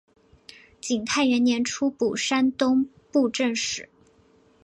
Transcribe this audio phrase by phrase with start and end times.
[0.79, 3.87] 景泰元年出补山东布政使。